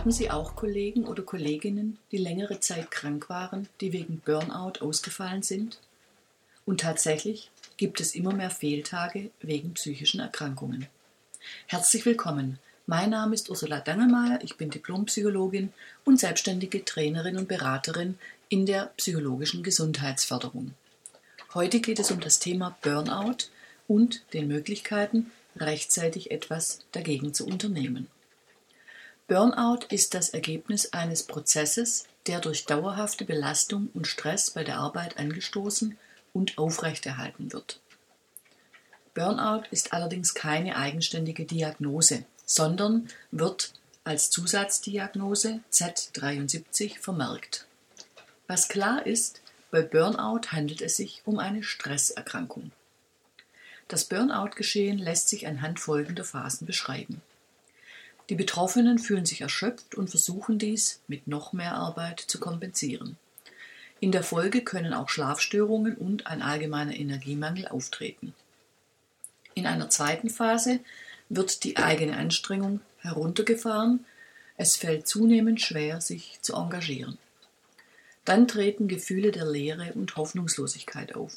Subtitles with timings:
[0.00, 5.42] Haben Sie auch Kollegen oder Kolleginnen, die längere Zeit krank waren, die wegen Burnout ausgefallen
[5.42, 5.78] sind?
[6.64, 10.86] Und tatsächlich gibt es immer mehr Fehltage wegen psychischen Erkrankungen.
[11.66, 12.58] Herzlich willkommen.
[12.86, 15.70] Mein Name ist Ursula Dangelmeier, ich bin Diplompsychologin
[16.06, 20.72] und selbstständige Trainerin und Beraterin in der psychologischen Gesundheitsförderung.
[21.52, 23.50] Heute geht es um das Thema Burnout
[23.86, 28.06] und den Möglichkeiten, rechtzeitig etwas dagegen zu unternehmen.
[29.30, 35.20] Burnout ist das Ergebnis eines Prozesses, der durch dauerhafte Belastung und Stress bei der Arbeit
[35.20, 35.96] angestoßen
[36.32, 37.78] und aufrechterhalten wird.
[39.14, 47.66] Burnout ist allerdings keine eigenständige Diagnose, sondern wird als Zusatzdiagnose Z73 vermerkt.
[48.48, 52.72] Was klar ist, bei Burnout handelt es sich um eine Stresserkrankung.
[53.86, 57.22] Das Burnout-Geschehen lässt sich anhand folgender Phasen beschreiben.
[58.30, 63.16] Die Betroffenen fühlen sich erschöpft und versuchen dies mit noch mehr Arbeit zu kompensieren.
[63.98, 68.32] In der Folge können auch Schlafstörungen und ein allgemeiner Energiemangel auftreten.
[69.54, 70.78] In einer zweiten Phase
[71.28, 74.06] wird die eigene Anstrengung heruntergefahren,
[74.56, 77.18] es fällt zunehmend schwer, sich zu engagieren.
[78.24, 81.36] Dann treten Gefühle der Leere und Hoffnungslosigkeit auf.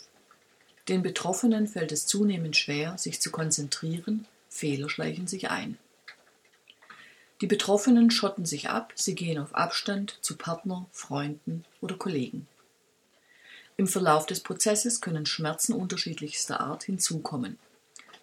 [0.90, 5.80] Den Betroffenen fällt es zunehmend schwer, sich zu konzentrieren, Fehler schleichen sich ein.
[7.44, 12.48] Die Betroffenen schotten sich ab, sie gehen auf Abstand zu Partner, Freunden oder Kollegen.
[13.76, 17.60] Im Verlauf des Prozesses können Schmerzen unterschiedlichster Art hinzukommen.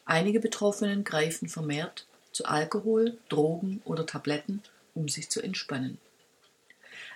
[0.06, 4.62] Einige Betroffenen greifen vermehrt zu Alkohol, Drogen oder Tabletten,
[4.94, 5.98] um sich zu entspannen.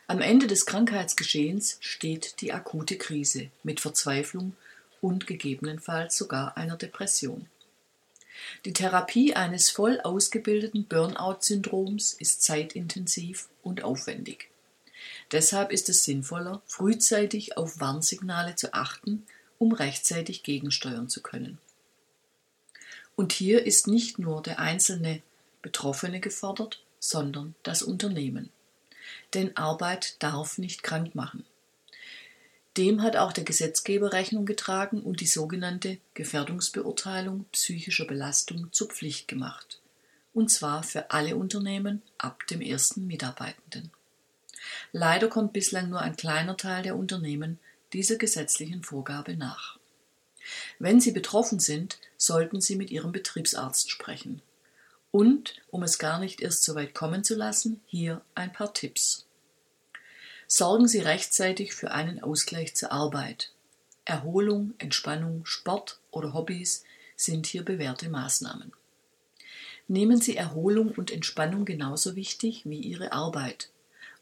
[0.07, 4.55] Am Ende des Krankheitsgeschehens steht die akute Krise mit Verzweiflung
[5.01, 7.47] und gegebenenfalls sogar einer Depression.
[8.65, 14.51] Die Therapie eines voll ausgebildeten Burnout-Syndroms ist zeitintensiv und aufwendig.
[15.33, 19.27] Deshalb ist es sinnvoller, frühzeitig auf Warnsignale zu achten,
[19.59, 21.59] um rechtzeitig gegensteuern zu können.
[23.17, 25.23] Und hier ist nicht nur der einzelne
[25.63, 28.51] Betroffene gefordert, sondern das Unternehmen.
[29.35, 31.45] Denn Arbeit darf nicht krank machen.
[32.77, 39.29] Dem hat auch der Gesetzgeber Rechnung getragen und die sogenannte Gefährdungsbeurteilung psychischer Belastung zur Pflicht
[39.29, 39.81] gemacht.
[40.33, 43.93] Und zwar für alle Unternehmen ab dem ersten Mitarbeitenden.
[44.93, 47.61] Leider kommt bislang nur ein kleiner Teil der Unternehmen
[47.93, 49.79] dieser gesetzlichen Vorgabe nach.
[50.79, 54.43] Wenn Sie betroffen sind, sollten Sie mit Ihrem Betriebsarzt sprechen.
[55.13, 59.24] Und, um es gar nicht erst so weit kommen zu lassen, hier ein paar Tipps.
[60.47, 63.53] Sorgen Sie rechtzeitig für einen Ausgleich zur Arbeit.
[64.05, 66.85] Erholung, Entspannung, Sport oder Hobbys
[67.17, 68.73] sind hier bewährte Maßnahmen.
[69.89, 73.71] Nehmen Sie Erholung und Entspannung genauso wichtig wie Ihre Arbeit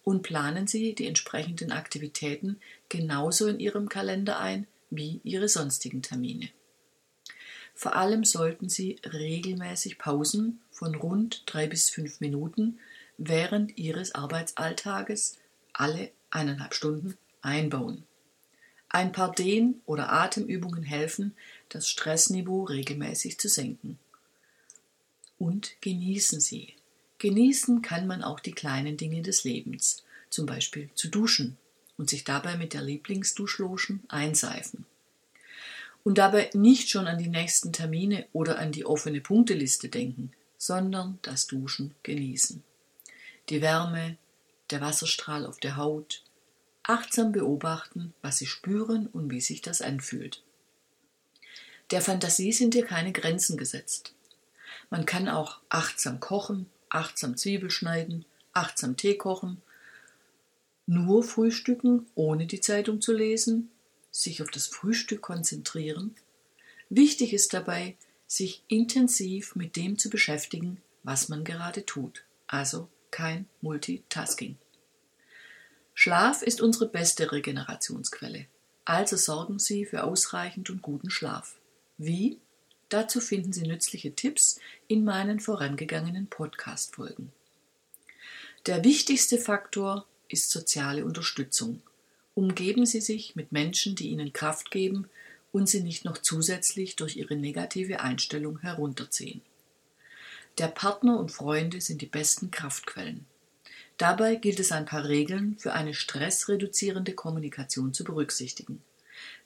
[0.05, 6.49] und planen Sie die entsprechenden Aktivitäten genauso in Ihrem Kalender ein wie Ihre sonstigen Termine.
[7.75, 12.79] Vor allem sollten Sie regelmäßig Pausen von rund drei bis fünf Minuten
[13.17, 15.39] während Ihres Arbeitsalltages
[15.73, 18.05] alle eineinhalb Stunden einbauen.
[18.89, 21.35] Ein paar Dehn- oder Atemübungen helfen,
[21.69, 23.99] das Stressniveau regelmäßig zu senken.
[25.39, 26.75] Und genießen Sie.
[27.19, 31.57] Genießen kann man auch die kleinen Dinge des Lebens, zum Beispiel zu duschen
[31.97, 34.87] und sich dabei mit der Lieblingsduschlotion einseifen.
[36.05, 41.19] Und dabei nicht schon an die nächsten Termine oder an die offene Punkteliste denken, sondern
[41.23, 42.63] das Duschen genießen.
[43.49, 44.17] Die Wärme,
[44.73, 46.25] der Wasserstrahl auf der Haut,
[46.83, 50.43] achtsam beobachten, was sie spüren und wie sich das anfühlt.
[51.91, 54.15] Der Fantasie sind hier keine Grenzen gesetzt.
[54.91, 59.61] Man kann auch achtsam kochen, achtsam Zwiebel schneiden, achtsam Tee kochen,
[60.87, 63.71] nur frühstücken, ohne die Zeitung zu lesen,
[64.11, 66.15] sich auf das Frühstück konzentrieren.
[66.89, 67.97] Wichtig ist dabei,
[68.27, 74.57] sich intensiv mit dem zu beschäftigen, was man gerade tut, also kein Multitasking.
[75.95, 78.47] Schlaf ist unsere beste Regenerationsquelle.
[78.85, 81.57] Also sorgen Sie für ausreichend und guten Schlaf.
[81.99, 82.39] Wie?
[82.89, 84.59] Dazu finden Sie nützliche Tipps
[84.89, 87.33] in meinen vorangegangenen Podcast-Folgen.
[88.67, 91.83] Der wichtigste Faktor ist soziale Unterstützung.
[92.35, 95.09] Umgeben Sie sich mit Menschen, die Ihnen Kraft geben
[95.53, 99.43] und Sie nicht noch zusätzlich durch Ihre negative Einstellung herunterziehen.
[100.59, 103.27] Der Partner und Freunde sind die besten Kraftquellen.
[104.03, 108.83] Dabei gilt es ein paar Regeln für eine stressreduzierende Kommunikation zu berücksichtigen.